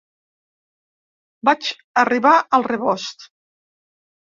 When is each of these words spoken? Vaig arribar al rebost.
Vaig 1.51 1.69
arribar 2.05 2.33
al 2.59 2.69
rebost. 2.71 3.31